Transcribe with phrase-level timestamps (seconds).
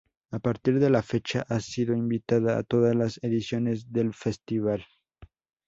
[0.31, 4.83] A partir de la fecha ha sido invitada a todas las ediciones del festival.